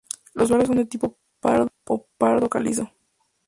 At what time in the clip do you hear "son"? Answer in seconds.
0.65-0.77